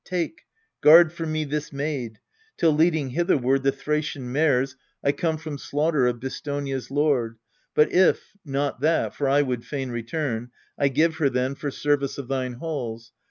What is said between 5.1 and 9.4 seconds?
come from slaughter of Bistonia's lord. But if not that, for